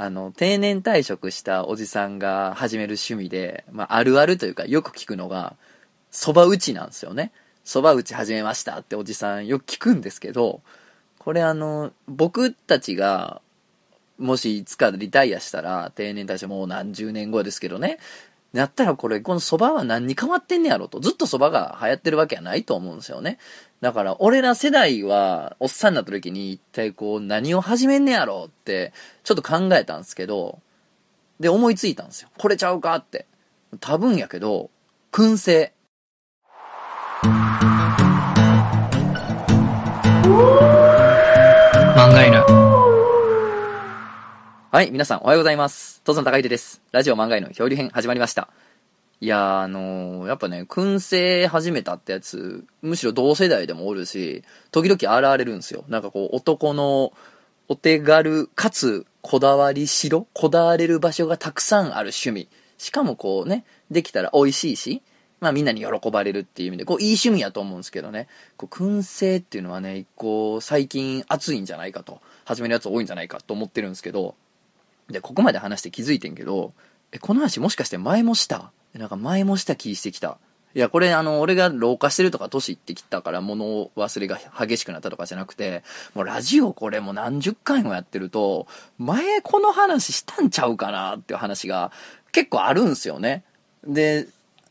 [0.00, 5.56] あの、定年退職したおじさんが始める趣味で、まあ、あるあるというかよく聞くのが、
[6.12, 7.32] 蕎麦打ちなんですよね。
[7.64, 10.62] 蕎麦打ち始めましたっておじさんよく聞くんですけど、
[11.18, 13.42] これあの、僕たちが、
[14.18, 17.98] もしいつかリタイアしたら、定年退職もう何十年後ですけどね、
[18.52, 21.00] なったらこれ、この蕎麦は何に変わってんねやろと。
[21.00, 23.38] ずっと蕎麦が流行ってるわけはないと思うんですよね。
[23.80, 28.92] だから、俺ら世代は、おっさんになった時に一体こう、何を始めんねやろって、
[29.22, 30.58] ちょっと考えたんですけど、
[31.38, 32.28] で、思いついたんですよ。
[32.36, 33.26] これちゃうかって。
[33.80, 34.70] 多分やけど、
[35.12, 35.72] 燻製。
[41.96, 42.42] 漫画犬。
[44.70, 46.02] はい、皆さんおはようございます。
[46.02, 46.82] とつの高秀です。
[46.90, 48.48] ラジオ漫画犬漂流編始まりました。
[49.20, 55.84] いや、あのー、やっぱね、燻製始めたってやつ、むしろ同世代でもおるし、時々現れるんですよ。
[55.88, 57.12] なんかこう、男の
[57.66, 62.48] お手軽かつこだわりしろこだわれる場所がたくさんある趣味。
[62.78, 65.02] しかもこうね、できたら美味しいし、
[65.40, 74.36] まあみんなに喜ばれるっていう意味で、こういい趣味やと思うんですけどね、こう燻製っていうのはね、一個最近熱いんじゃないかと、始めるやつ多いんじゃないかと思ってるんですけど、
[75.10, 76.72] で、ここまで話して気づいてんけど、
[77.10, 78.70] え、この話もしかして前もした？
[78.94, 80.38] なんか前もした気してきた。
[80.74, 85.82] いや、これあの、俺が老化してるとか年いってきたから物忘れが激しくなったとかじゃなくて、
[86.14, 88.66] もうラジオこれもう何十回もやってると、
[88.98, 91.90] 前この話したんちゃうかなっていう話が
[92.32, 93.44] 結構あるんすよね。
[93.84, 94.28] で、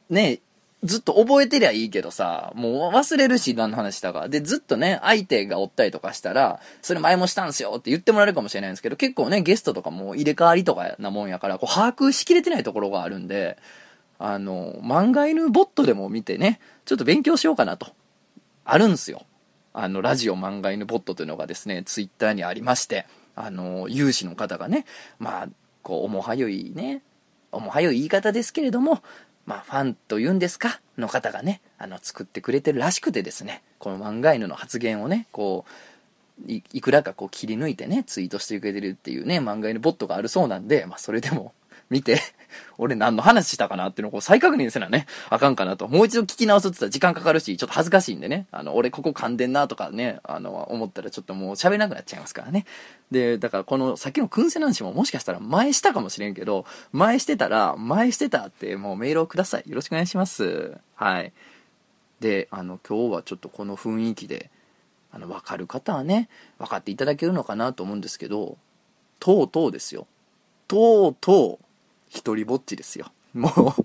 [0.09, 0.39] ね、
[0.83, 4.29] ずっと覚えてりゃいいけどさ、もう忘れるし、何の話したか。
[4.29, 13.57] で、ずっとね、相手がおったりとかしたら、それ前もしたんすよって言ってもらえるかもしれないんですけど、結構ね、ゲストとかも入れ替わりとかなもんやから、こう、把握しきれてないところがあるんで、
[14.19, 17.87] あの、漫画犬ボットでも見てね、ちょっと勉強しようかなと。
[18.65, 19.25] あるんすよ。
[19.73, 24.85] あの、ラジオ漫画犬ボットというのがですね、ツイッターにありまして、あの、有志の方がね、
[25.19, 25.49] まあ、
[25.83, 27.03] こう、おもはよいね、
[27.51, 29.01] おもはよい言い方ですけれども、
[29.45, 41.53] まあ、ファンというんですかの方がね、あの、作ってくれてるらしくてですね、この漫画犬の発言をね、こう、いいくらかこう切り抜いてね、ツイートしてくれてるっていうね、漫画犬ボットがあるそうなんで、まあ、それでも
[41.89, 42.19] 見て、
[42.77, 45.87] 俺何の話したかなっていうのをこう再確認せなね、あかんかなと。
[45.87, 52.65] もう一度聞き直すって言ったら時間かかるし、ちょっと恥ずかしいんでね、あの、俺ここ噛んでんなとかね、あの、思ったらちょっともう喋れなくなっちゃいますからね。
[53.11, 59.63] で、だからこのさっきの燻製男子ももしかしたら前したかもしれんけど、前してたら、前してたってもうメールをください。
[59.67, 60.77] よろしくお願いします。
[60.95, 61.33] はい。
[62.19, 64.49] で、あの、今日はちょっとこの雰囲気で、
[65.11, 68.57] あの、わかる方はね、分かっていただけるのかなと思うんですけど、
[69.19, 70.07] とうとうですよ。
[70.67, 71.65] とうとう、
[72.09, 73.11] 一人ぼっちですよ。
[73.33, 73.83] もう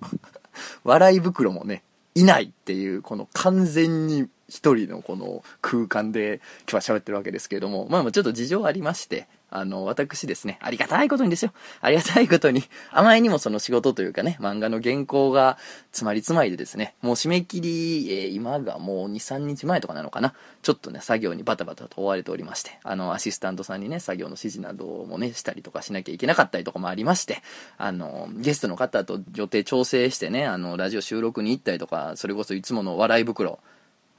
[0.84, 1.82] 笑い袋もね、
[2.14, 6.40] いないっていう、この完全に一人のこの空間で
[6.70, 11.52] 今日は喋ってるわけですけれども、まあちょっと事情ありまして、あの、私ですね、ありがたいことにですよ。
[11.82, 15.58] ありがたいことに、あまりにもその仕事というかね、漫画の原稿が
[15.90, 20.32] 詰まり詰まりでですね、もう締め切り、えー、今がもう2、3日前とかなのかな。
[20.62, 27.42] ちょっとね、作業にバタバタと追われておりまして、あの、アシスタントさんにね、作業の指示などもね、したりとかしなきゃいけなかったりとかもありまして、
[27.76, 33.58] あの、ゲストの方と予定調整してね、あの、ラジオ収録に行ったりとか、それこそいつもの笑い袋、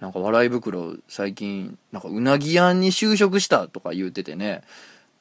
[0.04, 4.62] なんか笑い袋最近、なんかうなぎ屋に就職したとか言うててね、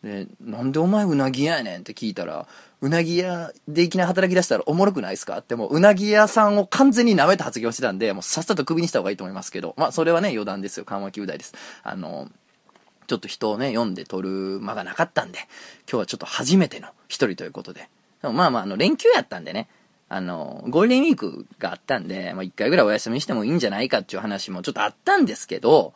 [0.02, 2.48] で、なんでお前うなぎ屋やねんって聞いたら、
[2.80, 5.38] うなぎ屋でいきなり働き出したらおもろくないですか？
[5.38, 10.84] ってもう、うなぎ屋さんを完全に舐めた発言をしてたんで、もうさっさとクビにした方がいいと思いますけど、まあそれはね、余談ですよ。
[10.84, 11.54] 緩和球大です。
[11.84, 12.28] あの、
[13.06, 15.38] ちょっと人をね、読んで撮る間がなかったんで、
[15.88, 17.88] 今日はちょっと初めての一人ということで。
[18.20, 19.68] でもまあまあ、あの、連休やったんでね、
[20.14, 25.94] あの、ゴールデンウィークがあったんで、まあ一回ぐらいお休みしてもいいんじゃないかっていう話もちょっとあったんですけど、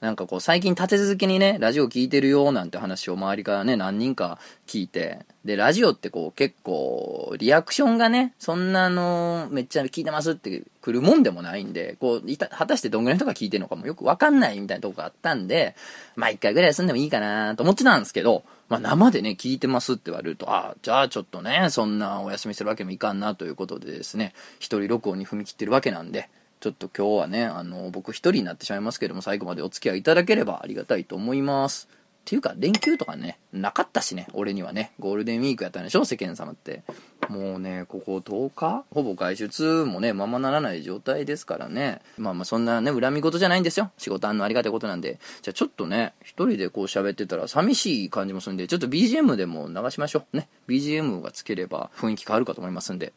[0.00, 4.38] なんかこう最近立て続けにね、ラジオ聞いてるよなんて話を周りからね、何人か
[4.68, 15.74] 聞いて、で、ラジオってこう結構、リアクションがね、そんなあの、めっちゃ聞いてますって来るもんでもないんで、こう、いた、果たしてどんぐらいの人が聞いてるのかもよくわかんないみたいなとこがあったんで、
[16.14, 26.28] まあ一回ぐらい休んでもいいかなと思ってたんですけど、まあ生でね、聞いてますって言われると、ああ、じゃあちょっとね、そんなお休みするわけもいかんなということでですね、一人録音に踏み切ってるわけなんで、
[26.60, 31.88] ちょっと今日はね、あの、僕一人になってしまいますけども、最後までお付き合いいただければありがたいと思います。
[32.26, 36.82] っていうか、連休とかね、なかったしね、俺にはね、ゴールデンウィークやったんでしょ、世間様って。
[37.28, 38.84] もうね、ここ10日？
[38.90, 42.00] ほぼ外出もね、ままならない状態ですからね。
[42.18, 43.90] まあまあそんなね、恨み事じゃないんですよ。
[43.98, 45.18] 仕事あんのありがたいことなんで。
[45.42, 50.36] じゃあちょっとね、一人でこう喋ってたら寂しい感じもするんで、ちょっと BGM でも流しましょう。
[50.36, 50.48] ね。
[50.68, 53.12] BGM がつければ雰囲気変わるかと思いますんで。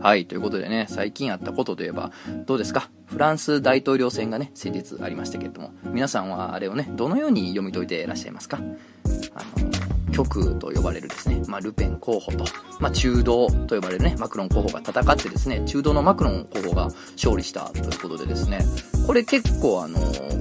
[0.00, 2.10] はい、ということでね、最近あったことといえば、
[2.46, 2.88] どうですか？
[3.06, 8.58] フランス大統領選がね、先日ありましたけれども、皆さんはあれをね、どのように読み解いていらっしゃいますか？
[9.34, 9.71] あの、
[10.12, 12.44] 極と呼ばれるですね、まあ、ルペン候補と、
[12.78, 18.60] まあ、中道と呼ばれるね、マクロン候補が戦ってですね、中道のマクロン候補が勝利したということでですね、
[19.06, 19.98] これ結構あの、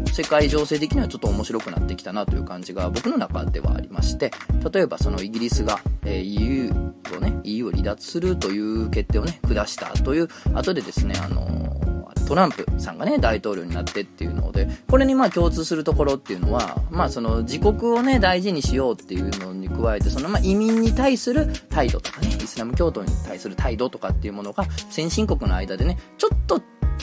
[0.07, 4.31] 世界情勢的にはちょっと面白くなってきたなという感じが僕の中ではありまして、
[4.71, 6.71] 例えばそのイギリスが、え、EU
[7.15, 11.90] をね、EU を離脱するという決定をね、下したという、後でですね、あの
[12.31, 26.61] トランプさんがね、大統領になってっていうので、これにまあ共通するところっていうのは、まあその自国をね、大事にしようっていうのに加えて、そのまあ移民に対する態度とかね、イスラム教徒に対する態度とかっていうものが、先進国の間でね、ちょっと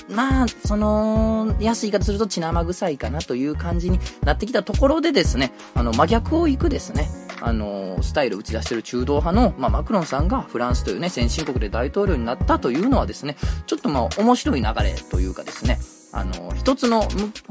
[0.08, 13.36] まあ、その、安い言い方すると血生臭いかなという感じになってきたところでですね、あの、真逆を行くですね、あの、スタイルを打ち出してる中道派の、まあ、マクロンさんがフランスというね、先進国で大統領になったというのはですね、
[13.66, 15.78] ちょっとまあ、面白い流れというかですね、
[16.12, 17.02] あの、一つの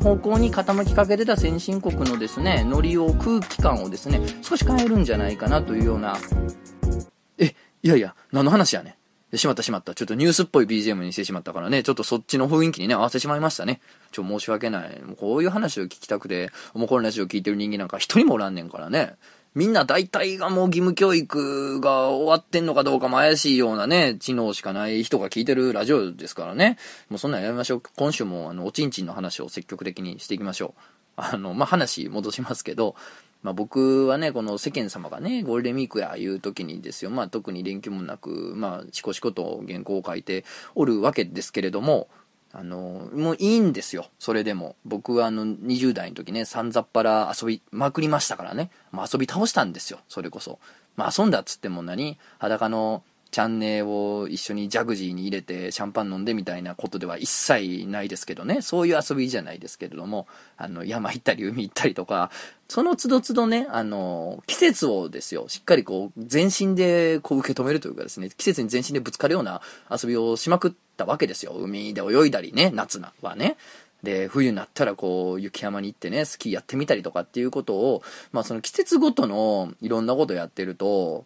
[0.02, 6.18] 方向に傾きかけてた先進国のですね、ノリを、空気感をですね、少し変えるんじゃないかなというような、
[7.38, 8.98] え、いやいや、何の話やね
[9.36, 9.94] しまったしまった。
[9.94, 13.82] ちょっとニュースっぽい BGM にしてしまったからね、ちょっとそっちの雰囲気にね、合わせてしまいましたね。
[14.12, 15.02] ちょ、申し訳ない。
[15.02, 19.16] もうこういう話を聞きたくて、もうこのラジオ聞いてる人間なんか一人もおらんねんからね。
[19.58, 26.78] みんな大体がもう義務教育が終わってんのかどうかも怪しいようなね、知能しかない人が聞いてるラジオですからね。
[27.10, 27.82] もうそんなんやめましょう。
[27.96, 30.82] 今週もあの、おちんちんの話を積極的にしていきましょう。
[31.16, 32.96] あの、まあ、話戻しますけど、
[33.42, 40.46] まあ、僕はね、この世間様がね、ゴールデンウィークやいう時にですよ、まあ、特に連休もなく、まあ、しこしこと原稿を書いて
[40.76, 42.10] おるわけですけれども、
[42.60, 44.08] あの、もういいんですよ。
[44.18, 44.76] それでも。
[44.84, 48.72] 僕はあの、20代の時ね、さんざっぱら遊びまくりましたからね。
[48.92, 50.00] まあ、遊び倒したんですよ。
[50.10, 50.58] それこそ。
[50.96, 52.18] まあ、遊んだっつっても何？
[52.40, 58.62] 裸のチャンネルを一緒にジャグジーに入れてシャンパン飲んでみたいなことでは一切ないですけどね。
[58.62, 60.28] そういう遊びじゃないですけれども、
[60.58, 62.32] あの、山行ったり海行ったりとか、
[62.68, 71.54] その都度都度ね、あの、季節をですよ、しっかりこう、全身でこう受け止めるというかですね、季節に全身でぶつかるような遊びをしまくったわけですよ。
[71.54, 73.58] 海で泳いだりね、夏はね。
[74.04, 81.26] で、冬になったらこう、雪山に行ってね、スキーやってみたりとかっていうことを、まあその季節ごとのいろんなことやってると、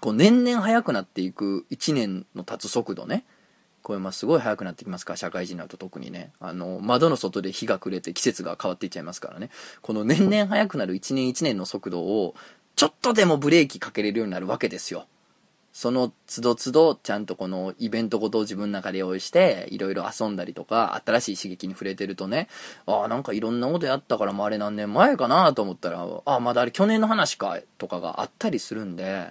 [0.00, 3.24] こう年々速くなっていく1年の経つ速度ね。
[3.82, 5.14] これまあすごい速くなってきますか？
[5.14, 6.32] ら、社会人になると特にね。
[6.40, 9.50] あの、窓の外で日が暮れて季節が変わっていっちゃいますからね。
[9.80, 12.34] この年々速くなる1年1年の速度を、
[12.76, 15.06] ちょっとでもブレーキかけれるようになるわけですよ。
[15.72, 22.48] その都度都度ちゃんとこのイベントごとを自分の中で用意していろいろ遊んだりとか新しい刺激に触れてるとね
[22.84, 29.28] ああなんかいろんなことやったからもうあれ何年前かなと思ったらああまだあれ去年の話かとかがあったりするんで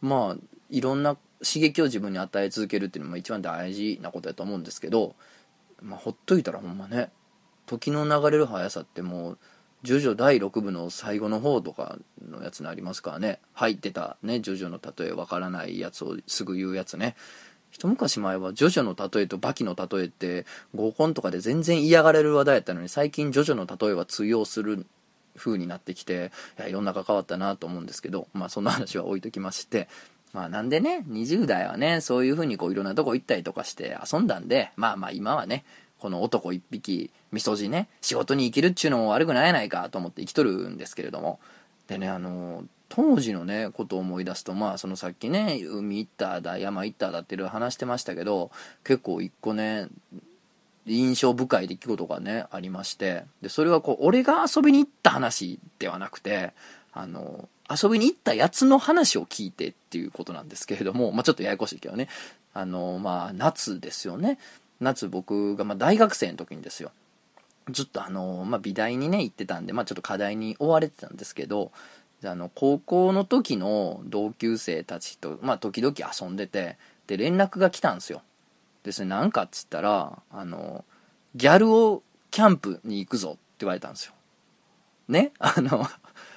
[0.00, 5.14] まあいろんな刺激を自分に与え続けるっていうのも一番大事なことだと思うんですけど、
[5.82, 7.10] まあ、ほっといたらほんまね
[7.66, 9.38] 時の流れる速さってもう
[9.82, 13.40] ジョジョ第6部の最後の方とかのやつになりますからね。
[13.52, 17.14] 入ってたねジョジョの例えわからないやつをすぐ言うやつね。
[17.70, 24.86] 一昔前はジョジョの例えとバキの例えって合コンとかで全然嫌がれる話題やったのに最近ジョジョの例えは通用する
[25.36, 29.88] 風になってきていや世の中変わったなと思うんですけどまあそんな話は置いときまして
[30.32, 35.64] まあなんでね20代はねそういう風にこういろんなとこ行ったりとかして遊んだんでまあまあ今はね
[35.98, 41.40] この男一匹みそじね仕事に生きるっちゅうのも悪くないやないかと思って生きとるんですけれども。
[41.88, 48.50] でねあの当時のねことを思い出すとまあそのさっきね海行っただ山行っただっていう話してましたけど
[48.84, 49.88] 結構一個ね
[50.86, 53.24] 印象深い出来事がねありまして。
[53.42, 56.52] でそれはこう俺が遊びに行った話ではなくて
[56.92, 62.08] あの遊びに行ったやつの話を聞いてっていうことなんですけれども、まあ、ちょっとややこしいけどね。
[62.54, 64.38] あのまあ夏ですよね。
[64.80, 66.92] 夏僕がま大学生の時にですよ。
[67.70, 71.72] ずっとあの、まあ、美大にね行ってたんで、まあ、ちょっと課題に追われてたんですけど
[72.24, 78.22] あの高校の時の同級生たちと、まあ、時々遊んでてで連絡が来たんですよ。
[78.86, 80.84] ですね、なんかっつったら、あの、
[81.34, 84.12] ギャルをキャンプに行くぞって言われたんですよ。
[85.08, 85.32] ね？
[85.40, 85.86] あの、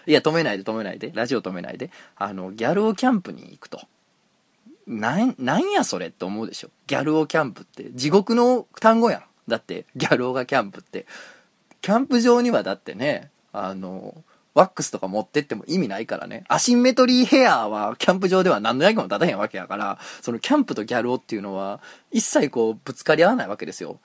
[0.08, 1.12] いや、止めないで止めないで。
[1.14, 1.92] ラジオ止めないで。
[2.16, 3.82] あの、ギャルをキャンプに行くと。
[4.88, 6.70] なん、なんやそれって思うでしょ。
[6.88, 7.92] ギャルをキャンプって。
[7.92, 9.24] 地獄の単語やん。
[9.48, 11.06] だって、ギャルオがキャンプって。
[11.82, 14.24] キャンプ場にはだってね、あの、
[14.60, 16.44] ワックスとか持ってっても意味ないからね。
[16.50, 21.80] アシンメトリーヘアはキャンプ場では何の役も立たへんわけやから、そのキャンプとギャル男っていうのは
[22.12, 24.02] 一切こうぶつかり合わないわけですよ。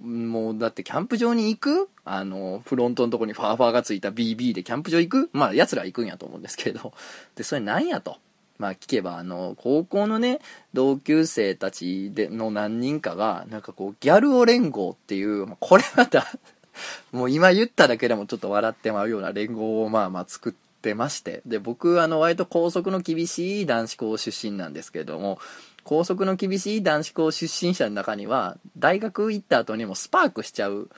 [0.00, 6.94] もうだってキャンプ場に行くあの、フロントのとこにファーファーがついた BB でキャンプ場行くまあ奴ら行くんやと思うんですけど。
[7.36, 8.16] で、それなんやと。
[8.56, 10.40] まあ聞けば、あの、高校のね、
[10.72, 16.26] 同級生たちでの何人かが、なんかこう、ギャルオ連合っていう、これまた
[17.12, 21.42] もう今言っただけでもちょっと笑ってまうような連合をまあまあ作ってまして。
[21.46, 25.38] で僕あの割と校則の厳しい男子校出身なんですけれども
[25.84, 30.88] 校則の厳しい男子校出身者の中には大学行った後にもスパークしちゃう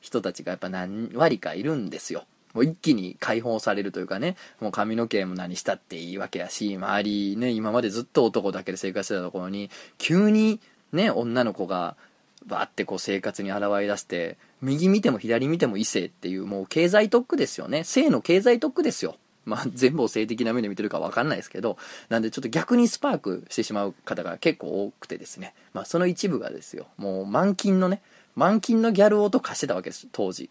[0.00, 2.24] 人たちがやっぱ何割かいるんですよ。
[2.56, 9.68] もう一気に解放されるというかね、もう髪の毛も何したっていいわけやし、周りね、今までずっと男だけで生活してたところに、
[9.98, 10.58] 急に
[10.90, 11.96] ね、女の子が、
[12.46, 17.84] バーってこう生活に現れ出して、右見ても左見ても異性っていう、もう経済特区ですよね。
[17.84, 19.16] 性の経済特区ですよ。
[19.44, 21.76] まあ、 全部を性的な目で見てるかわかんないですけど、
[22.08, 25.54] なんでちょっと逆にスパークしてしまう方が結構多くてですね。
[25.72, 26.86] まあ、その一部がですよ。
[26.96, 28.02] もう満金のね、
[28.34, 30.50] 満金のギャル男貸してたわけです、当時。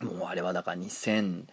[0.00, 1.46] もうあれはだから2006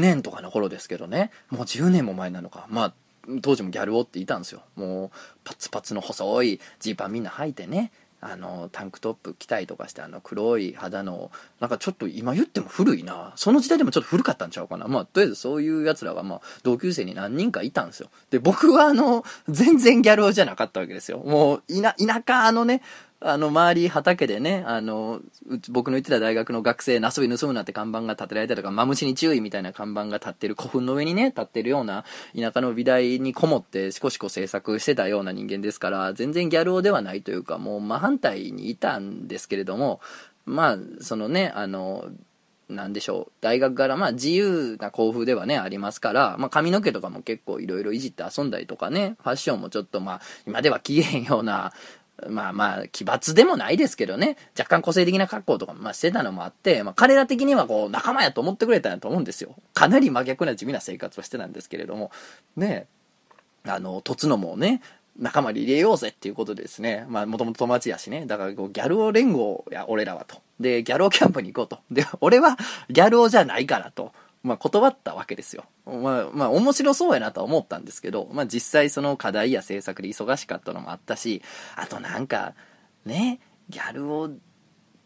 [0.00, 1.30] 年とかの頃ですけどね。
[1.50, 2.66] もう10年も前なのか。
[2.68, 2.94] まあ、
[3.40, 4.62] 当時もギャル男っていたんですよ。
[4.76, 5.10] もう、
[5.44, 7.92] パツパツの細いジーパンみんな履いてね。
[8.24, 13.32] あの、タンクトップ着たりとかして、あの、黒い肌の、なんかちょっと今言っても古いな。
[13.34, 14.86] その時代でもちょっと古かったんちゃうかな。
[14.86, 18.10] まあ、とりあえずそういうやつらが、まあ、同級生に何人かいたんですよ。
[18.30, 21.18] で、僕はあの、全然ギャル男じゃなかったわけですよ。
[21.18, 22.80] もう、田、田舎のね、
[23.24, 25.20] あの、周り畑でね、あの、
[25.70, 32.04] 僕の行ってた大学の学生、なすび盗むなって看板が立てられたりとか、マムシに注意みたいな看板が立ってる、古墳の上にね、立ってるような
[32.36, 40.00] 田舎の美大にこもってしこしこ制作してたような人間ですから、全然ギャル男ではないというか、もう真反対にいたんですけれども、
[40.44, 42.10] まあ、そのね、あの、
[42.72, 51.72] なんでしょう大学からまあ自由な校風ではねありますから、まあ、髪の毛とかも結構いろいろいじって遊んだりとかねファッションもちょっとまあ今では着えへんような
[52.28, 59.54] まあまあ、奇抜でもないですけどね、若干個性的な格好とか、まあしてたのもあって、まあ彼ら的にはこう、仲間やと思ってくれたんやと思うんですよ。
[59.74, 62.10] かなり真逆な地味な生活をしてたんですけれども、
[62.56, 62.86] ね、
[63.64, 64.82] あの、とつのもね、
[65.18, 70.40] 仲間に入れようぜっていうことですね、まあもともと友達やしね、だからこうギャル王連合や俺らはと。
[70.58, 71.80] で、ギャル王キャンプに行こうと。
[71.90, 72.56] で、俺は
[72.88, 74.12] ギャル王じゃないからと。
[74.42, 75.64] まあ、断ったわけですよ。
[75.86, 81.42] まあ、まあ、面白そうやなとは思ったんですけど、まあ、実際その課題や制作で忙しかったのもあったし、
[81.76, 82.54] あとなんか、
[83.04, 84.30] ね、ギャルを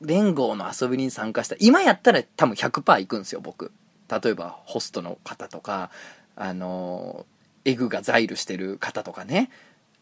[0.00, 1.56] 連合の遊びに参加した。
[1.58, 3.72] 今やったら多分100%行くんですよ、僕。
[4.08, 5.90] 例えば、ホストの方とか、
[6.34, 7.26] あの、
[7.64, 9.50] エグがザイルしてる方とかね。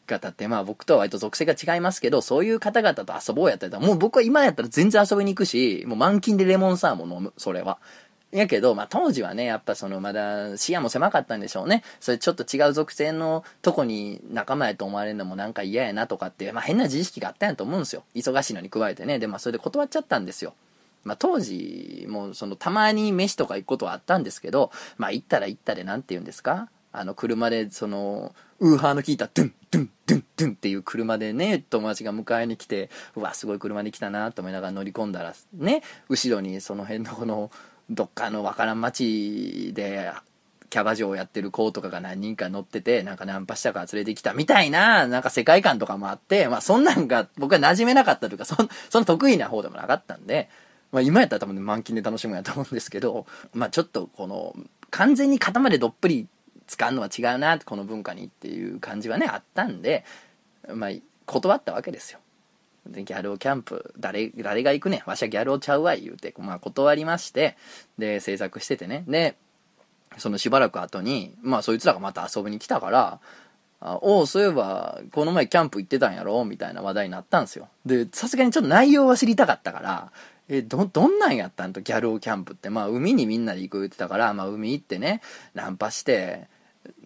[0.06, 7.78] 方って、まあ僕とは割と属性が違いますけど、そういう方々と遊ぼうやったら、もう僕は今やったら全然遊びに行くし、もう満勤でレモンサーモン飲む、それは。
[8.38, 11.84] やけど、まあ、当時はね、やっぱそのまだ視野も狭かったんでしょうね。
[12.00, 18.02] それちょっと違う属性のとこに仲間やと思われるのもなんか嫌やなとかって、まあ、変な自意識があったんやと思うんですよ。
[18.14, 19.18] 忙しいのに加えてね。
[19.18, 20.54] で、まあ、それで断っちゃったんですよ。
[21.04, 26.70] まあ、当時もそのたまに飯とか行くことはあったんですけど、まあ、行ったら行ったで何て言うんですか？
[26.96, 37.50] あの車でそのウーハーの効いたドゥンドゥンドゥンドゥンっていう車でね友達が迎えに来てうわすごい車に来たなと思いながら乗り込んだらね後ろにその辺のこの
[37.90, 40.12] どっかのわからん町で
[40.70, 48.56] キャバ嬢やってる子とかが何人か乗ってて、なんかナンパしたから連れてきたみたいな、なんか世界観とかもあって、まあそんなんが僕は馴染めなかったというか、そ
[48.90, 50.48] その得意な方でもなかったんで、
[50.90, 54.56] まあ今やったら多分、ね、満勤で楽しむやと思うんですけど、まあちょっとこの、
[54.90, 56.26] 完全に肩までどっぷり
[56.66, 60.04] 使うのは違うな、この文化にっていう感じはね、あったんで、
[60.74, 60.90] まあ
[61.26, 62.18] 断ったわけですよ。
[62.86, 65.08] ギャルをキャンプ、誰、誰が行くねん。
[65.08, 67.56] わしはギャルをちゃうわい、言うて、まあ断りまして、
[67.98, 69.04] で、制作しててね。
[69.08, 69.36] で、
[70.18, 73.20] そのしばらく後に、まあそいつらがまた遊びに来たから、
[73.80, 76.44] あお、そういえば、この前キャンプ行ってたんやろ？
[76.44, 77.68] みたいな話題になったんですよ。
[77.84, 80.12] で、さすがにちょっと内容は知りたかったから、
[80.48, 82.70] え、ど、どんなんやったんと、ギャルをキャンプって。
[82.70, 85.22] まあ、海にみんなで行く言ってたから、まあ、海行ってね、
[85.54, 86.48] ナンパして、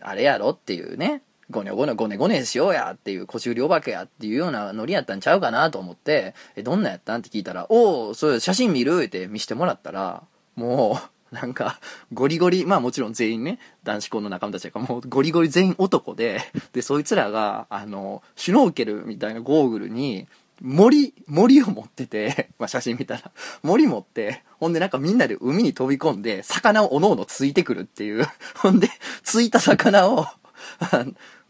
[0.00, 0.50] あれやろ？
[0.50, 10.22] っていうね、ゴニョゴニョゴネゴネしようやっていう腰売りお化けやっていうようなノリやったんちゃうかなと思って、え、どんなやったんって聞いたら、おお、そう、写真見るって見してもらったら、
[10.56, 11.78] もう、 なんか、
[12.12, 16.40] ゴリゴリ、まあもちろん全員ね、男子校の仲間たちだから、もうゴリゴリ全員男で、
[16.72, 20.26] で、そいつらが、あの、シュノーケルみたいなゴーグルに、
[20.60, 23.30] 森、森を持ってて、 まあ写真見たら、
[23.62, 28.26] 森持って、ほんでなんかみんなで海に飛び込んで、魚をおのおのついてくるっていう、
[28.56, 28.88] ほんで、
[29.22, 30.26] ついた魚を、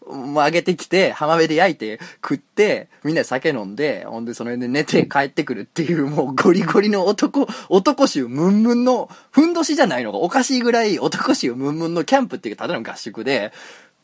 [0.08, 13.52] 上げてきて、浜辺で焼いて食って、みんなで酒飲んで、ほんでその辺で寝て帰ってくるっていう、もうゴリゴリの男、男衆ムンムンの、ふんどしじゃないのがおかしいぐらい男衆ムンムンのキャンプっていうただの合宿で、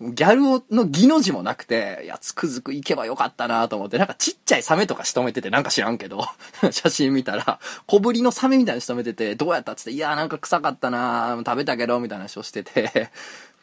[0.01, 6.27] ギャルのギの字もなくて、いや、つくづく行けばよかったなと思って、なんかちっちゃいサメとか仕留めてて、なんか知らんけど、
[6.73, 13.11] 写真見たら、小ぶりのサメみたいに仕留めてて、どうやったっつって、いや、なんか臭かったな食べたけど、みたいな話をしてて、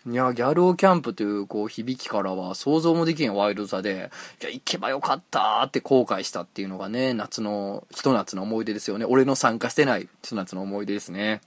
[0.08, 4.10] いや、ギャルオキャンプという、こう、響きからは想像もできんワイルドさで、
[4.42, 9.06] いや、行けばよかったって後悔したっていうのがね、夏の、一夏の思い出ですよね。
[9.06, 11.42] 俺の参加してない一夏の思い出ですね。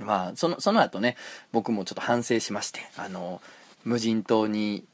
[0.00, 1.16] まあ、その、その後ね、
[1.52, 3.40] 僕もちょっと反省しまして、あの、
[3.84, 4.84] 無人島に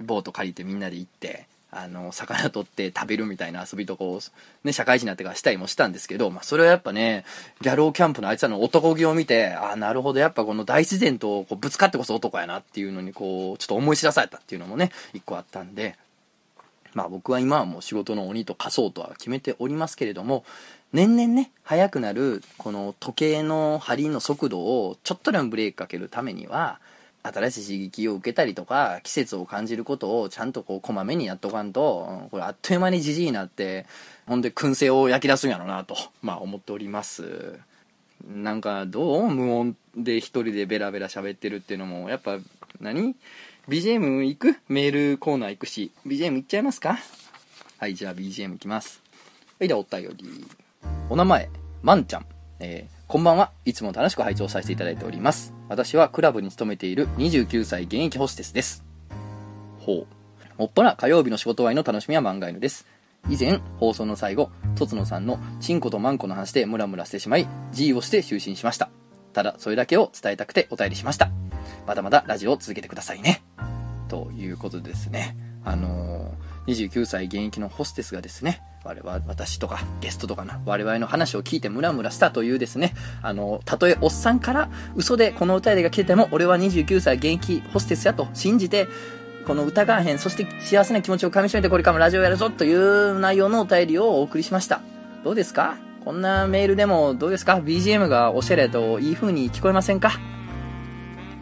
[0.00, 4.20] ボート借りてみんなで行って、あの、魚取って食べるみたいな遊びとこを、
[4.62, 7.24] ね、社会人になってからしたりもしたんですけど、まあ、それはやっぱね、
[7.62, 15.96] ギャローキャンプのあいつらの男気を見て、ああ、なるほど、やっぱこの大自然とこうぶつかってこそ男やなっていうのに、こう、ちょっと思い知らされたっていうのもね、一個あったんで、
[16.92, 20.44] まあ僕は今はもう仕事の鬼と化そうとは決めておりますけれども、
[20.92, 26.80] 年々ね、速くなる、この時計の針の速度をちょっとでもブレーキかけるためには、
[27.22, 33.86] 新しい刺激を受けたりとか、季節を感じることをちゃんとこう、こまめにやっとかんと、これあっという間にじじいになって、
[34.26, 37.58] ほんで燻製を焼き出すんやろなと、まあ思っております。
[38.26, 42.38] なんか、どう無音で一人でベラベラ喋ってるっていうのも、やっぱ
[42.80, 43.14] 何、
[43.68, 44.56] BGM 行く？
[44.68, 46.98] メールコーナー行くし、BGM 行っちゃいますか？
[47.78, 49.00] はい、じゃあ BGM 行きます。
[49.60, 50.46] はい、ではお便り。
[51.08, 51.48] お名前、
[51.82, 52.26] まんちゃん。
[52.58, 53.52] えーこんばんは。
[53.66, 55.52] いつも楽しく拝聴させていただいております。
[55.68, 58.86] 私はクラブに勤めている29歳現役ホステスです。
[59.80, 60.06] ほう。
[60.56, 62.86] もっぱら火曜日の仕事終わりの楽しみは漫画犬です。
[63.28, 68.88] 以前、放送の最後、とつのさんのチンコとマンコの話でムラムラしてしまい、G をして就寝しました。
[69.34, 71.30] ただ、それだけを伝えたくてお便りしました。
[71.86, 73.44] まだまだラジオを続けてくださいね。
[74.08, 75.36] ということですね。
[75.66, 88.88] あのー、29歳現役のホステスがですね、我々、私とかゲストとかの我々の話を聞いてムラムラしたというですね、あの、たとえおっさんから嘘でこの歌でが来てても、俺は29歳現役ホステスやと信じて、
[89.46, 94.80] この疑わへん、そして幸せな気持ちをかみしめてこれからもラジオやるぞという内容のお便りをお送りしました。
[95.24, 95.76] どうですか？
[96.04, 100.12] こんなメールでもどうですか ?BGM がおしゃれといい風に聞こえませんか？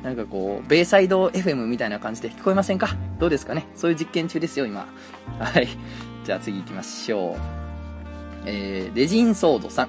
[0.03, 2.97] なんかこう、ベイサイド FM みたいな感じで聞こえませんか？
[3.19, 3.67] どうですかね？
[3.75, 4.87] そういう実験中ですよ、今。
[5.39, 5.69] はい。
[6.31, 7.37] じゃあ次行きましょう。
[8.47, 9.89] えー、レジンソードさん。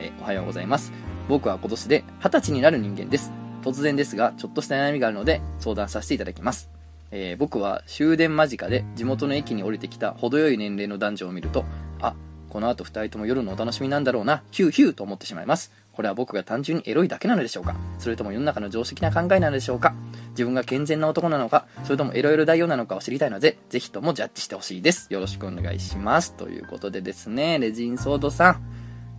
[0.00, 0.92] えー、おはようございます。
[1.28, 3.30] 僕は今年で20歳になる人間です。
[3.62, 6.70] 突然ですが、ちょっとした悩みがあるので相談させていただきます。
[7.12, 11.64] えー、僕は終電間近で地元の駅に降りてきた程よい年齢の男女を見ると、
[12.00, 12.16] あ、
[12.48, 15.70] この後2人とも夜のお楽しみなんだろうな、ヒューヒューと思ってしまいます。
[15.92, 17.76] これは僕が単純にエロいだけなのでしょうか？
[18.00, 19.94] それとも世の中の常識な考えなのでしょうか？
[20.36, 25.08] 自分が健全な男なのかそれともエロエロ大王なのかを知りたいので、ぜひともジャッジしてほしいです。
[25.10, 26.34] よろしくお願いします。
[26.34, 28.62] ということでですね、レジンソードさん、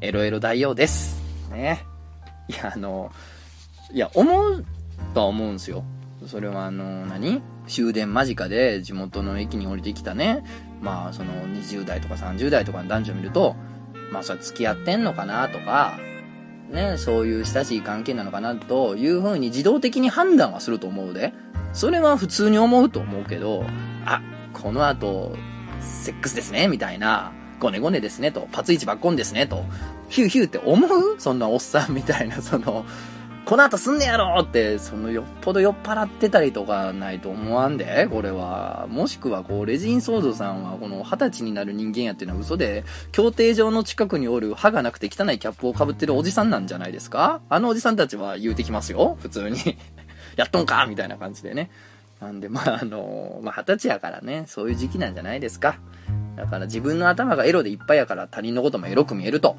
[0.02, 1.22] エロエロ大王です。
[1.50, 1.86] ね。
[2.48, 3.12] いや、あの、
[3.92, 4.66] いや、思う
[5.14, 5.84] とは思うんですよ。
[6.28, 7.42] それはあの、何？
[7.68, 10.44] 終電間近で地元の駅に降りてきたね、
[10.82, 13.56] まあその20代とか30代とかの男女を見ると、
[14.12, 16.00] まあそれ付き合ってんのかなとか、
[16.70, 21.34] ね、そういう親しい関係なのかなというふうに自動的に判断はすると思うで。
[21.74, 23.64] それは普通に思うと思うけど、
[24.06, 24.22] あ、
[24.54, 25.36] この後、
[25.80, 29.64] セックスですね、みたいな、ごねごねですね、と、パツイチバッコんですね、と、
[30.10, 31.16] ヒューヒューって思う？
[31.20, 32.86] そんなおっさんみたいな、その、
[33.48, 38.88] この後すんねやろって、そのよっぽど酔っ払ってたりとかないと思わんで、これは。
[38.90, 42.84] もしくは、こう、レジンソードさんは、この二十歳になる人間やっていうのは嘘で、
[43.14, 47.40] 協定上の近くにおる歯がなくて汚いキャップをかぶってるおじさんなんじゃないですか？
[47.48, 49.58] あのおじさんたちは言うてきますよ、普通に。
[50.36, 51.70] やっとんかみたいな感じでね。
[52.20, 55.78] なんで、まあ、あの、まあ、二十歳やからね、そういう時期なんじゃないですか。
[56.36, 59.56] だから自分の頭がエロでいっぱいやから他人のこともエロく見えると。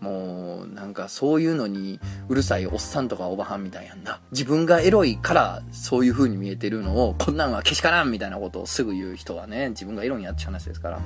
[0.00, 0.39] もう、
[0.80, 4.18] なんかそういうのにうるさいおっさんとかおばはんみたいやんな。
[4.32, 11.00] 自分がエロいからそういう風に見えてるのを、こんなんはけしからんみたいなことをすぐ言う人はね、自分がエロいやっちゃう話ですから。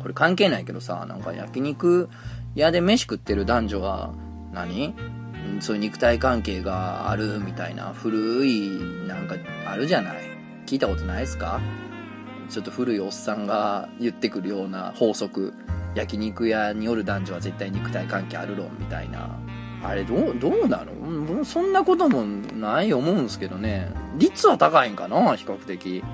[0.00, 2.08] これ関係ないけどさ、なんか焼肉
[2.54, 4.14] 屋で飯食ってる男女は
[4.54, 4.94] 何、
[5.60, 10.16] そういう肉体関係があるみたいな古いなんかあるじゃない？
[10.64, 11.60] 聞いたことないですか？
[12.48, 15.54] ちょっと古いおっさんが言ってくるような法則。
[15.94, 19.38] 焼肉屋におる男女は絶対肉体関係ある論みたいな。
[19.82, 21.44] あれどう、どうなの？
[21.44, 23.90] そんなこともない思うんですけどね。
[24.18, 25.36] 率は高いんかな？
[25.36, 26.04] 比較的。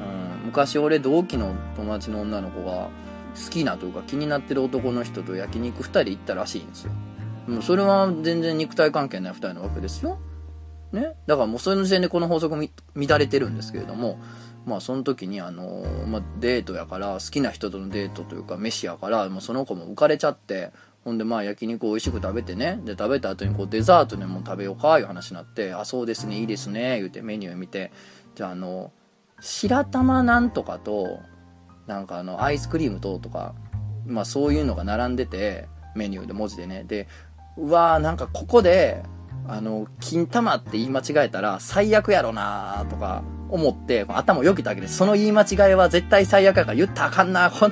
[0.00, 2.90] うん、昔俺同期の友達の女の子が
[3.34, 6.92] 好きなというか気になってる男の人と焼肉2人行ったらしいんですよ。
[7.48, 10.18] もうそれは全然肉体関係ない2人なわけですよ。
[10.92, 11.14] ね？
[11.26, 12.70] だからもうその時点でこの法則乱
[13.18, 14.20] れてるんですけれども、
[14.68, 20.70] まあその時にあの、まあ、デートやから好きな人とのデートというか飯やからもうその子も浮かれちゃって
[21.04, 27.90] ほんでまあ焼肉美味しく食べてねで食べた後にこうデザートでも食べようかいう話になってあそうですねいいですね言うてメニュー見て
[28.34, 28.92] じゃああの
[29.40, 31.20] 白玉なんとかと
[31.86, 33.54] なんかあのアイスクリームととか
[34.06, 36.84] まあそういうのが並んでてメニューで文字でね。
[36.84, 37.08] で
[37.56, 39.02] うわーなんかここで
[39.48, 44.96] あの金玉って言い間違えたら最悪やろなとか思って、頭をよけたわけです。
[44.98, 47.50] その言い間違いは絶対最悪やから言ったらあかんな。
[47.50, 47.70] こ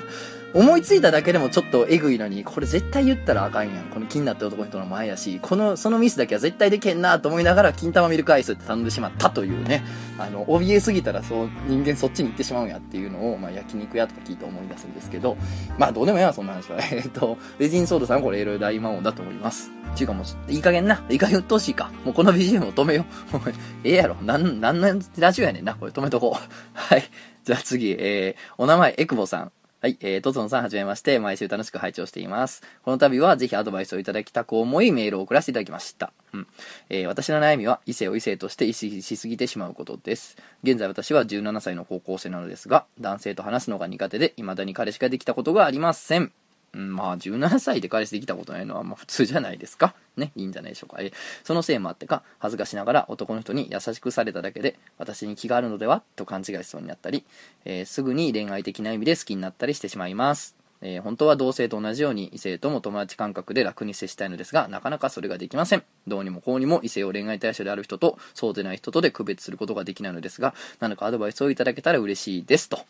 [0.56, 3.84] 思いついただけでもちょっとエグいのに、これ絶対言ったらあかんやん。
[3.90, 9.84] この気になった男の人の前やし、この、そのミスだけは絶対でけんなと思いながら、金玉ミルクアイスって頼んでしまったというね、
[10.18, 15.36] あの、怯えすぎたらそう、人間そっちに行ってしまうんやっていうのを、まあ、焼肉屋とか聞いて思い出すんですけど、
[15.78, 16.78] まあ、どうでもええわ、そんな話は。
[16.90, 19.70] えっと、レジンソードさんこれエロ大魔王だと思います。
[19.94, 21.04] ちゅうかもう、いい加減な。
[21.10, 21.90] いい加減うっとうしいか。
[22.02, 23.36] もうこの BGM を止めよう。
[23.84, 24.16] ええやろ。
[24.22, 24.88] なん、なんの
[25.18, 25.74] ラジオやねんな。
[25.74, 26.48] これ止めとこう。
[26.72, 27.04] はい。
[27.44, 29.52] じゃあ次、えー、お名前、エクボさん。
[29.82, 32.62] はい、えー、とつのさんはじめまして、毎週楽しく拝聴しています。
[32.82, 36.14] この度はぜひアドバイスをいただきたく思いメールを送らせていただきました。
[36.32, 36.46] うん。
[36.88, 40.38] えー、私の悩みは異性を異性として意識しすぎてしまうことです。
[40.62, 46.32] 現在私は17歳の高校生なのですが、男性と話すのが苦手で、未だに彼しかできたことがありません。
[46.76, 49.94] うん、まあ、17歳で彼氏できたことないのは、まあ普通じゃないですか。
[50.16, 51.02] ね、いいんじゃないでしょうか。
[51.02, 51.10] え
[51.42, 56.02] そのせいもあってか、恥ずかしながら男の人に優しくされただけで、私に気があるのでは？
[56.16, 57.24] と勘違いしそうになったり、
[57.64, 60.54] えー、すぐに恋愛的な意味で好きになったりしてしまいます。
[60.82, 65.82] えー、本当は同性と同じように異性とも友達感覚で楽に接したいのですが、なかなかそれができません。
[66.06, 72.80] どうにもこうにも異性を恋愛対象である人とそうでない人とで区別することができないのですが、何かアドバイスをいただけたら嬉しいですと。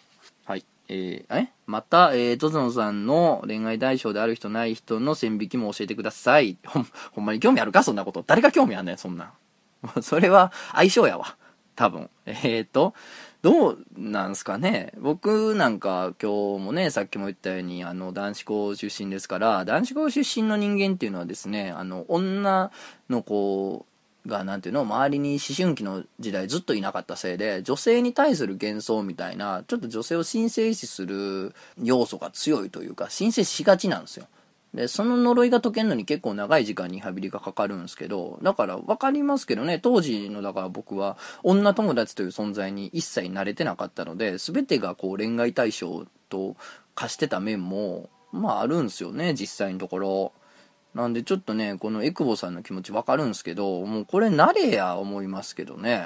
[0.44, 0.64] はい。
[0.88, 6.58] えー、えまた、えー、とつのさんの恋愛対象である人ない人の線引きも教えてください。
[6.66, 7.82] ほん、ほんまに興味あるか？
[7.82, 8.24] そんなこと。
[8.26, 9.32] 誰が興味あんねん、そんな。
[10.02, 11.36] それは相性やわ。
[11.74, 12.08] 多分。
[12.24, 12.94] えーと、
[13.42, 14.92] どうなんすかね？
[14.98, 22.70] 僕なんか今日もね、さっきも言ったように、あの、男子校出身ですから、男子校出身の人間っていうのはですね、あの、女
[23.10, 23.86] の子
[24.26, 34.26] が、なんていうの、周りに思春期の時代ずっといなかったせいで、女性に対する幻想みたいな、ちょっと女性を神聖視する要素が強いというか、神聖しがちなんですよ。
[34.74, 46.56] で、その呪いが解けるのに結構長い時間リハビリがかかるんですけど、だから分かりますけどね、当時のだから僕は女友達という存在に一切慣れてなかったので、全てがこう恋愛対象と
[46.94, 50.32] 化してた面も、まああるんですよね、実際のところ。
[50.96, 56.02] なんでちょっとね、このエクボさんの気持ちわかるんですけど、もうこれ慣れや思いますけどね。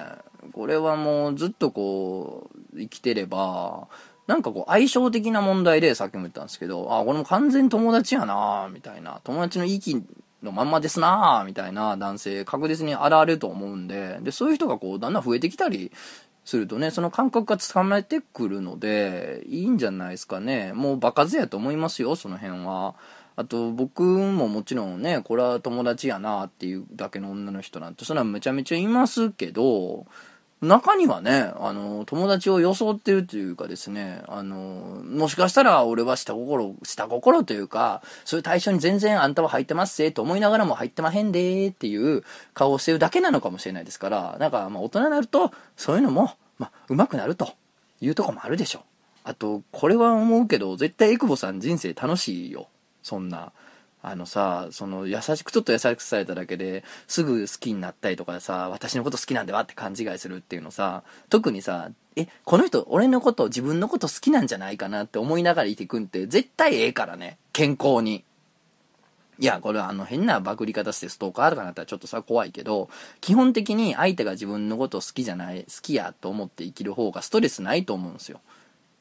[0.53, 3.87] これはもうずっとこう、生きてれば、
[4.27, 9.21] なんかこう相性的な問題でさっきも言ったんですけど、あ、これも完全友達やなみたいな。
[9.23, 10.03] 友達の息
[10.43, 15.93] のまんまですなみたいな男性確実に現れると思うんで、で、そういう人がこうだんだん増えてきたり
[16.45, 20.73] するとね、その感覚がつかめてくるので、いいんじゃないですかね。
[20.75, 22.97] もう場数やと思いますよ、その辺は。
[23.37, 30.07] あと僕ももちろんねこれは友達やなっていうだけの女の人なんてそれはめちゃめちゃいますけど
[30.63, 47.55] 中にはね、あの、友達を装ってるというかですね、あの、もしかしたら俺は下心、下心というか、そういう対象に全然あんたは入ってますせと思いながらも入ってまへんでっていう顔をしてるだけなのかもしれないですから、なんかまあ大人になると、そういうのも、まあ、上手くなると
[48.03, 48.83] いうとこもあるでしょう。
[49.25, 52.69] あと、これは思うけど、絶対エクボさん人生楽しいよ。
[53.03, 53.53] そんな。
[54.03, 67.37] あのさ、その優しくちょっと優しくされただけですぐ好きになったりとかさ、私のこと好きなんではって勘違いするっていうのさ、特にさ、え、この人俺のこと自分のこと好きなんじゃないかなって思いながら生きていくんって絶対ええからね。
[67.53, 68.25] 健康に。
[69.39, 72.89] いや、これはあの変なバグり方してストーカーとかなったらちょっとさ怖いけど、
[73.21, 78.41] 基本的に相手が自分のこと好きじゃない、好きやと思って生きる方がストレスないと思うんですよ。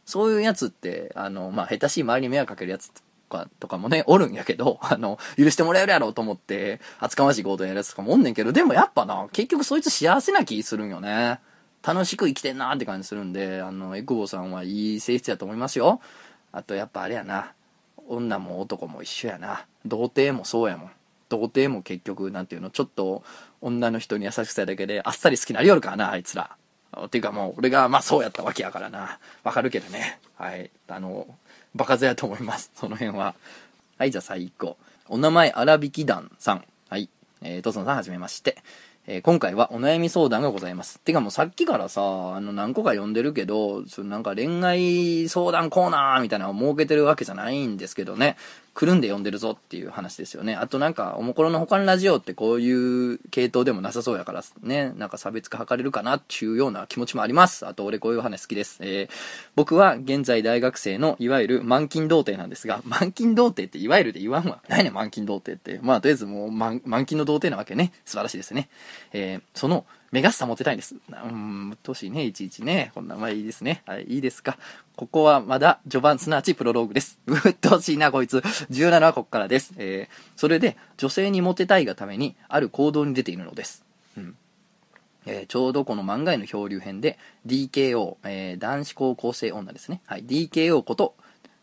[0.05, 11.39] そういうやつって、あの、まあ、下手しい周りに迷惑かけるやつってかとかもね、おるんやけど、 あの、許してもらえるやろうと思って、厚かましい行動やるやつとかもおんねんけど、でもやっぱな、結局そいつ幸せな気するんよね。
[11.81, 16.01] 楽しく生きてんなって感じするんで、あの、エクボさんはいい性質やと思いますよ。
[16.51, 17.53] あとやっぱあれやな、
[18.07, 19.65] 女も男も一緒やな。
[19.85, 20.91] 童貞もそうやもん。
[21.29, 23.23] 童貞も結局、なんていうの、ちょっと
[23.61, 26.57] 女の人に優しくさだけであっさり好きになりよるからな、あいつら。
[27.05, 29.19] っていうかもう、俺がまあそうやったわけやからな。
[29.43, 30.19] わかるけどね。
[30.35, 30.71] はい。
[30.87, 31.27] あの、
[31.75, 32.71] バカ勢やと思います。
[32.75, 33.35] その辺は。
[33.97, 34.77] はい、じゃあ最後。
[35.07, 36.63] お名前、荒引き団さん。
[36.89, 37.09] はい。
[37.41, 38.57] えー、とつのさんはじめまして。
[39.07, 40.99] えー、今回はお悩み相談がございます。
[40.99, 48.37] てかもうさっきからさ、あの何個か呼んでるけど、そのなんか恋愛相談コーナーみたいなのを設けてるわけじゃないんですけどね。
[48.79, 50.55] くるんで読んでるぞっていう話ですよね。
[50.55, 57.67] あとなんか、おもころの他のラジオってこういう系統でもなさそうやからね、なんか差別化図れるかなっていうような気持ちもあります。
[57.67, 58.77] あと俺こういう話好きです。
[58.79, 59.13] えー、
[59.57, 64.61] 僕は現在大学生のいわゆる満勤童貞なんですが、満勤童貞っていわゆるで言わんわ。
[64.69, 65.85] 何やね満勤童貞って。
[65.85, 67.91] まあとりあえずもう満満勤の童貞なわけね。
[68.05, 68.69] 素晴らしいですね。
[69.11, 70.95] えー、その、メガスタ持てたいんです。
[70.95, 72.91] うん、うっとしいね、いちいちね。
[72.95, 73.83] こんな、まあいいですね。
[73.85, 74.57] はい、いいですか。
[74.95, 77.19] ここはまだ序盤、すなわちプロローグです。
[77.27, 78.37] うっとしいな、こいつ。
[78.37, 79.73] 17はこっからです。
[79.77, 83.85] えー、それで、女性にモテたいがために、ある行動に出ているのです。
[84.17, 84.35] うん。
[85.25, 90.01] えー、ちょうどこの漫画への漂流編で、DKO、えー、男子高校生女ですね。
[90.07, 91.15] はい、DKO こと、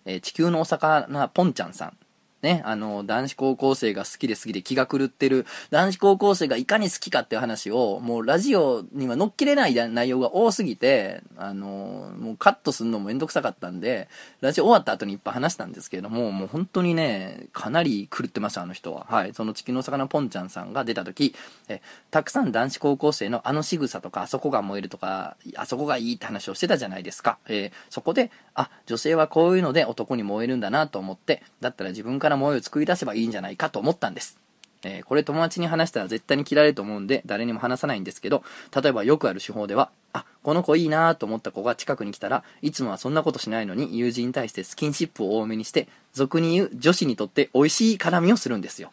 [0.05, 1.97] えー地球のお魚ポンちゃんさん。
[2.42, 14.09] ね、あの、男子高校生が好きで好きで気が狂ってる、男子高校生がいかに好きかっていう話を、もうラジオには乗っきれない内容が多すぎて、あの、もうカットするのもめんどくさかったんで、
[14.40, 19.07] ラジオ終わった後にいっぱい話したんですけれども、もう本当にね、かなり狂ってました、あの人は。
[19.09, 19.35] はい。
[19.35, 21.35] その地球の魚ポンちゃんさんが出た時、
[21.68, 27.38] え、たくさん男子高校生のあの仕草とか、あそこが燃えるとか、あそこがいいって話をしてたじゃないですか。
[27.49, 34.37] えーそこで、あ、女性はこういうので男に燃えるんだなと思って、だったら自分から燃えを作り出せばいいんじゃないかと思ったんです。
[34.83, 38.43] えーこれ友達に話したら絶対に切られると思うんで、誰にも話さないんですけど、
[38.75, 48.91] 例えばよくある手法では、あ、この子いいなと思った子が近くに来たら、いつもはそんなことしないのに友人に対してスキンシップを多めにして、俗に言う女子にとって美味しい絡みをするんですよ。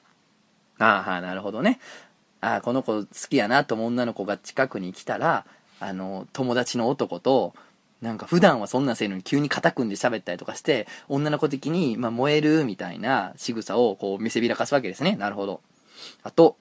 [0.79, 1.79] ああ、なるほどね。
[2.41, 5.45] ああ、この子好きやなと思う女の子が近くに来たら、
[5.79, 7.53] あの、友達の男と、
[8.03, 15.15] なんか普段はそんなんせえのに急に肩組んで喋ったりとかして、女の子的に、まあ、燃えるみたいな仕草をこう見せびらかすわけですね。
[15.15, 15.61] なるほど。
[16.21, 16.57] あと、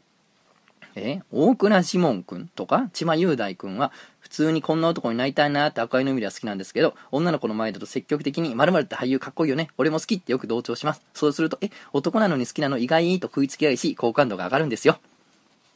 [0.94, 14.98] え大倉志門くんとか千葉雄大くんは普通にこんな男になりたいなって赤いの海では好きなんですけど女の子の前だと積極的に〇〇って俳優かっこいいよね俺も好きってよく同調しますそうするとえ男なのに好きなの意外と食いつき合いし好感度が上がるんですよ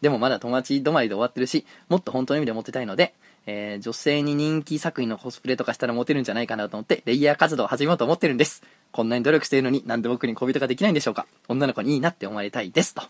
[0.03, 3.15] でもまだ友達止まりで終わってるしもっと本当の意味でモテたいので、
[3.47, 13.03] えー女性に人気作品のコスプレとかしたらモテるんじゃないかなと思ってレイヤー活動を始めようと思ってるんですこんなに努力しているのになんで僕に恋人ができないんでしょうか女の子にいいなって思われたいですと。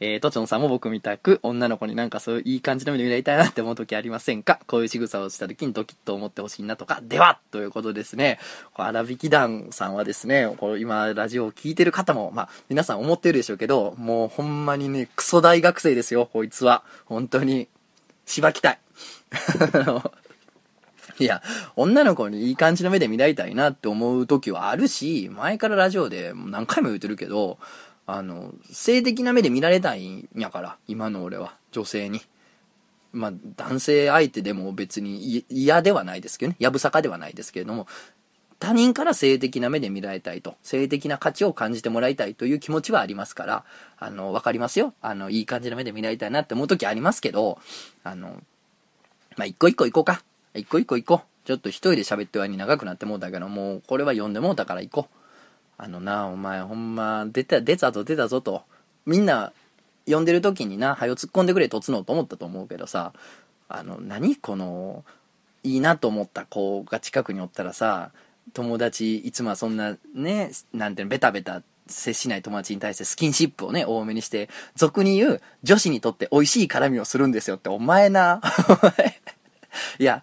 [0.00, 4.60] えー、とちょんさんも僕みたく女の子になんかそういういい感じの目で見られたいなって思う時ありませんか？
[4.66, 7.00] こういう仕草をした時にドキッと思ってほしいなとか。
[7.02, 8.38] ではということですね。
[8.74, 16.84] 荒引き団さんはですね、これ今ラジオを聞いてる方も、まあ皆さん思ってるでしょうけど、もうほんまにね、クソ大学生ですよ、こいつは。
[17.06, 17.68] 本当に。
[18.26, 18.78] しばきたい。
[21.18, 21.42] いや、
[21.76, 27.58] 女の子にいい感じの目で見られたいなって思う時はあるし、前からラジオで何回も言ってるけど、
[28.06, 32.20] あの、性的な目で見られたいんやから、今の俺は、女性に。
[33.12, 37.86] まあ、男性相手でも別に嫌ではないですけどね、やぶさかではないですけれども、
[38.58, 43.64] 他人から性的な目で見られたいと、性的な価値を感じてもらいたいという気持ちはありますから、
[43.98, 44.94] あの、わかりますよ。
[45.00, 47.58] あの、いい感じの目で見られたいなって思う時ありますけど、
[48.02, 48.42] あの、
[49.36, 50.22] まあ、一個一個行こうか。
[50.54, 51.46] 一個一個行こう。
[51.46, 55.18] ちょっと一人で喋ってる間に長くなってもうたけど、もうこれは読んでもうたから行こう。
[55.76, 58.62] あのな、お前ほんま、出た、出たぞ出たぞと。
[59.06, 59.52] みんな、
[60.06, 63.12] 読んでる時にな、はよ突っ込んでくれ、とつのと思ったと思うけどさ、
[63.68, 64.36] あの、何？
[64.36, 65.04] この、
[65.62, 68.10] いいなと思った子が近くにおったらさ、
[68.52, 79.20] 友達、いつもはそんなね、なんていうの、ベタベタ接しない友達に対してスキンシップをね、多めにして、俗に言う、女子にとって美味しい絡みをするんですよって、お前な、 お前、
[79.98, 80.22] いや、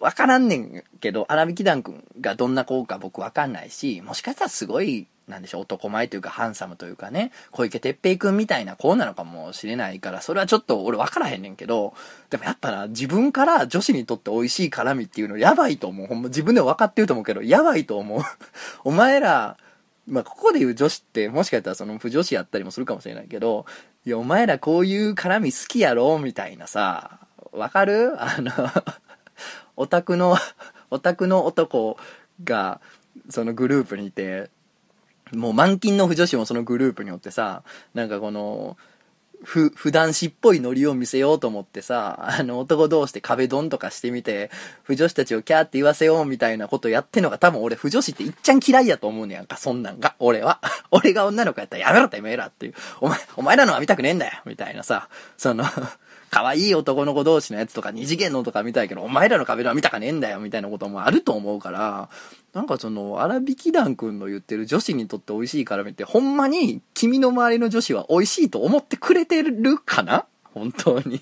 [0.00, 11.94] わからんねんけど、荒引き団くんがどんな子か僕わかんないし、もしかしたらすごい、なんでしょう、男前というかハンサムというかね、小池徹平くんみたいな子なのかもしれないから、それはちょっと俺わからへんねんけど、
[12.30, 16.06] でもやっぱな、自分から女子にとって美味しい絡みっていうのやばいと思う。
[16.08, 18.22] ほんま自分でも分かってると思うけど、やばいと思う。
[18.82, 19.56] お前ら、
[20.08, 23.66] まあ、ここで言う女子って、もしかしたらその不女子やったりもするかもしれないけど、
[24.04, 27.20] いや、お前らこういう絡み好きやろみたいなさ、
[27.52, 28.14] わかる？
[28.18, 28.50] あの、
[29.76, 30.36] オタクの、
[30.90, 31.96] オタクの男
[32.44, 32.80] が、
[33.28, 34.50] そのグループにいて、
[35.32, 37.62] もう満勤の不女子もそのグループにおってさ、
[37.94, 38.76] なんかこの、
[39.44, 44.50] ふ、普段しっぽいノリを見せようと思ってさ、あの男同士で壁ドンとかしてみて、
[44.84, 50.14] 不女子たちをキャーって言わせようみたいなことやってんのが多分俺不女子っていっちゃん嫌いやと思うねやんか、そんなんが。
[50.20, 50.60] 俺は。
[50.90, 52.74] 俺が女の子やったらやめろってめえらっていう。
[53.00, 55.64] お前、お前らのは見たくねえんだよみたいなさ、その、
[56.32, 62.08] 可愛い男の子同士のやつとか二次元のとか見たいけど、お前らの壁ドンは見たかねえんだよみたいなこともあると思うから、
[62.54, 70.24] なんかその、荒引き団くんの言ってる女子にとって美味しい絡みって、ほんまに君の周りの女子は美味しいと思ってくれてるかな？
[70.54, 71.20] 本当に。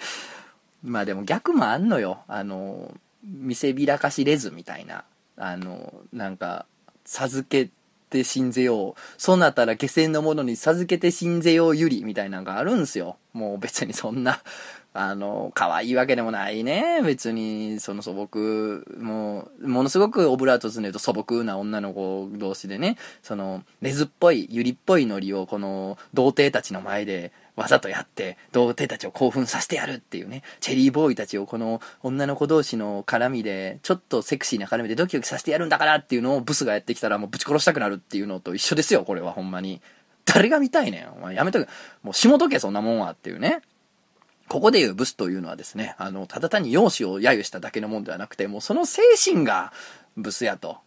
[0.84, 2.20] まあでも逆もあんのよ。
[2.28, 5.04] あの、見せびらかしれずみたいな。
[5.38, 6.66] あの、なんか、
[7.06, 7.70] 授け
[8.08, 9.00] て信ぜよう。
[9.18, 13.16] そなたら下船のものに授けて信ぜようゆりみたいなのがあるんすよ。
[13.32, 14.40] もう別にそんな、
[14.94, 17.02] あの、可愛いわけでもないね。
[17.04, 39.82] 別に、その素朴、もう、ものすごくオブラートすると素朴な女の子同士でね、その、根津っぽい、ゆりっぽいノリをこの、童貞たちの前で、わざとやって、童貞たちを興奮させてやるっていうね、チェリーボーイたちをこの女の子同士の絡みで、ちょっとセクシーな絡みでドキドキさせてやるんだからっていうのをブスがやってきたらもうぶち殺したくなるっていうのと一緒ですよ、これはほんまに。
[40.24, 41.12] 誰が見たいねん。
[41.16, 41.68] お前やめとけ。
[42.02, 43.62] もうしもとけ、そんなもんはっていうね。
[44.46, 49.72] ここで言うブスというのはですね、あの、ただ単に容姿を揶揄しただけのもんではなくて、もうその精神が
[50.16, 50.78] ブスやと。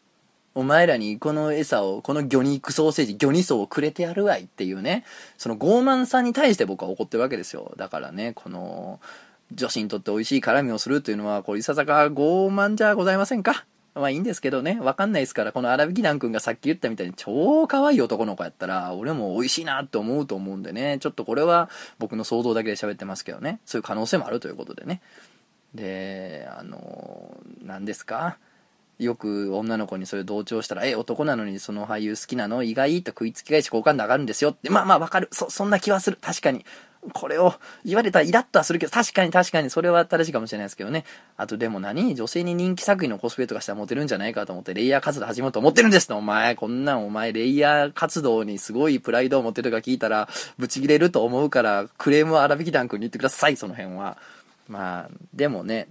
[0.54, 5.06] お前らにこの餌を、この魚肉ソーセージ、魚肉層をくれてやるわいっていうね、
[5.38, 7.74] その傲慢さに対して僕は怒ってるわけですよ。
[7.78, 9.00] だからね、この、
[9.54, 13.66] 女子にとって美味しい絡みをするというのは、これいささか傲慢じゃございませんか？
[13.94, 25.02] まあいいんですけどね、わかんないですから、この荒引き団くんがさっき言ったみたいに超可愛い男の子やったら、俺も美味しいなって思うと思うんでね、ちょっとこれは僕の想像だけで喋ってますけどね、そういう可能性もあるということでね。
[25.76, 28.38] で、あの、何ですか？
[29.04, 32.62] よく女の子にそれ同調したら、え、男なのにその俳優好きなの？
[32.62, 35.28] 意外と食いつき返し好感度上がるんですよって、まあまあわかる。
[35.32, 36.18] そ、そんな気はする。
[36.22, 36.64] 確かに。
[37.14, 41.04] これを言われたらイラッとはするけど、確かに確かにそれは正しいかもしれないですけどね。
[41.36, 42.14] あとでも何？
[42.14, 54.18] 女性に人気作品のコスプレとかしたらモテるんじゃないかと思って、レイヤー活動始めようと思ってるんですお前、こんなんお前、レイヤー活動にすごいプライドを持ってるか聞いたら、ブチ切れると思うから、クレームは荒引き団君に言ってください、その辺は。
[54.68, 55.88] まあ、でもね、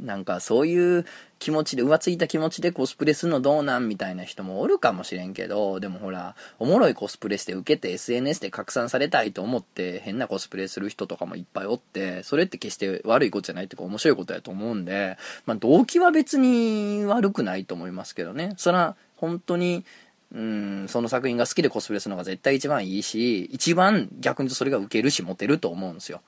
[0.00, 1.04] なんかそういう
[1.38, 18.54] 気持ちで、浮ついた気持ちでコスプレするのどうなんみたいな人もおるかもしれんけど、でもほら、おもろいコスプレして受けて SNS で拡散されたいと思って変なコスプレする人とかもいっぱいおって、それって決して悪いことじゃないっていうか面白いことやと思うんで、まあ動機は別に悪くないと思いますけどね。
[18.56, 19.84] そら、本当に、
[20.32, 26.22] うん、その作品が好きでコスプレするのが絶対一番いいし、一番逆にそれが受けるしモテると思うんですよ。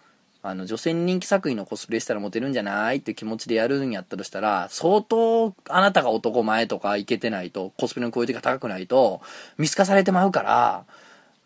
[0.44, 9.20] あの、女性に人気作品のコスプレしたらモテるんじゃないって気持ちでやるんやったとしたら、相当あなたが男前とかいけてないと、コスプレのクオリティが高くないと、
[9.56, 10.84] 見透かされてまうから、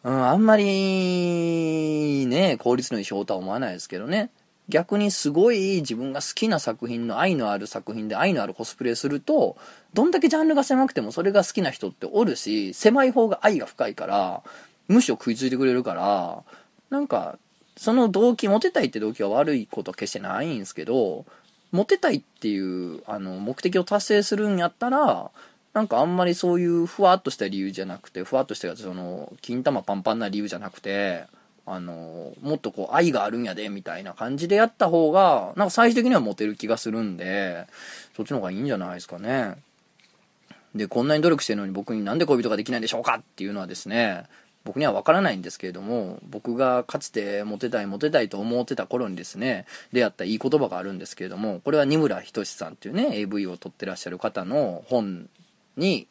[0.02, 4.30] うん、あんまり、ね、効率のいい仕事は思わないですけどね。
[4.68, 9.56] 逆にすごい自分が好きな作品の愛のある作品で愛のあるコスプレすると、
[9.94, 14.42] どんだけジャンルが狭くてもそれが好きな人っておるし、狭い方が愛が深いから、
[14.88, 16.42] むしろ食いついてくれるから、
[16.90, 17.38] なんか
[17.76, 21.24] その動機、モテたいって動機は悪いことは決してないんですけど、
[21.72, 25.30] モテたいっていう、あの、目的を達成するんやったら、
[25.74, 31.24] なんかあんまりそういうふわっとした理由じゃなくて、ふわっとしたその、金玉パンパンな理由じゃなくて、
[31.66, 37.66] あの、もっとこう愛があるんやで、みたいな感じでやった方が、なんか最終的にはモテる気がするんで、
[38.16, 39.56] そっちの方がいいんじゃないですかね。
[40.74, 44.24] で、こんなに努力してるのに僕になんで恋人ができないんでしょうかっていうのはですね、
[44.66, 55.29] 僕には分からないんですけれども僕がかつてモテたいモテたいと思ってた頃にですね出会ったいい言葉があるんですけれどもこれは二村仁さんっていうね AV を撮ってらっしゃる方の本
[55.76, 56.09] に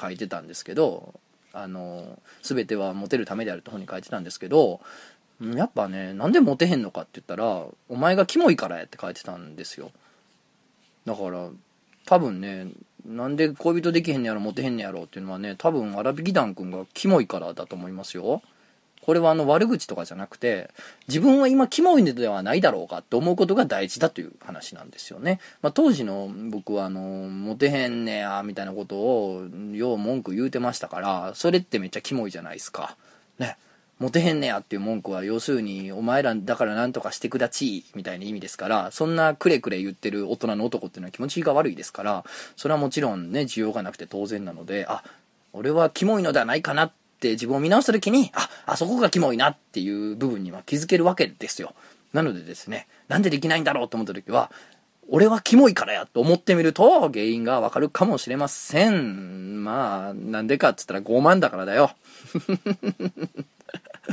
[0.00, 1.14] 書いてたんですけど
[1.52, 4.80] あの全てはモテるためであるって本に書いてたんですけど
[5.40, 9.90] やっぱねなんでモテへんのかって言ったらお前がキモいからやって書いてたんですよ。
[11.06, 11.48] だから
[12.06, 12.68] 多分ね
[13.06, 18.42] なんで恋人できへんねやろ、モテへんねやろっていうのはね、多分、荒引き団くんがキモいからだと思いますよ。
[19.02, 20.70] これはあの悪口とかじゃなくて、
[21.06, 25.38] 自分は今キモいのではないだろうかって思うことが大事だという話なんですよね。
[25.62, 32.96] まあ、当時の僕はあの、モテへんねや、みたいなことを、よう文句言うてましたから、それってめっちゃキモいじゃないですか。
[33.38, 33.56] ね。
[33.98, 42.24] モテへんねやっていう文句は要するにお前らだから何とかしてくだちみたいな意味ですからそんなくれくれ言ってる大人の男っていうのは気持ちが悪いですから
[42.56, 45.02] それはもちろんね需要がなくて当然なのであ
[45.54, 51.72] 俺はキモいのではないかなって自分を見直した時にああそこがキモいなっていう部分には気づけるわけですよ。
[52.12, 54.50] なのでですねなんでできないんだろうと思った時は
[55.08, 59.64] 俺はキモいからやと思ってみると原因がわかるかもしれません。
[59.64, 61.92] まあなんでかっつったら傲慢だからだよ。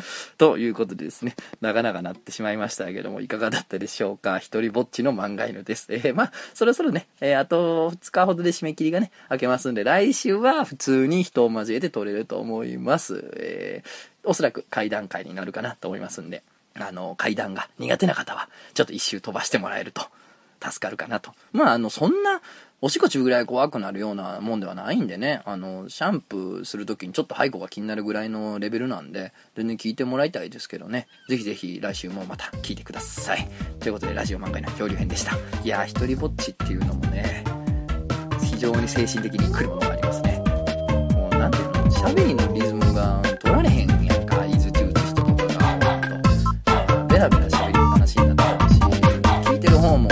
[0.37, 4.39] ということでですね、長々なってしまいましたけども、いかがだったでしょうか？
[4.39, 5.87] 一人ぼっちの漫画犬です。
[5.89, 13.31] えー、まあ、そろそろね、えー、あと2日ほどで締め切りがね、明けますんで、来週は普通に人を交えて撮れると思います。
[13.37, 13.89] えー、
[14.23, 16.43] おそらく階段階になるかなと思いますんで、
[16.75, 20.07] あの、階段が苦手な方は、ちょっと一周飛ばしてもらえると
[20.63, 21.33] 助かるかなと。
[21.51, 22.41] まあ、あの、そんな、
[22.85, 33.47] おしっこちぐらい怖くなるようなもんではないんでね、あの、シャンプーするときにちょっと背後が気になるぐらいのレベルなんで、全然聞いてもらいたいですけどね、ぜひぜひ来週もまた聞いてください。
[33.79, 35.37] ということで、ラジオ漫画の恐竜編でした。
[35.63, 37.45] いやー、一人ぼっちっていうのもね、
[38.41, 40.43] 非常に精神的に来るものがありますね。
[41.13, 50.09] もう、なんていうの、喋りのリズムが取られへんやんか、いずちうつ人とかが、ベラベラ喋りっぱなしになってし、聞いてる方も、